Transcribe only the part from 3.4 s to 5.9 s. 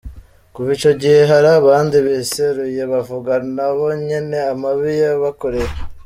nabo nyene amabi yabakoreye.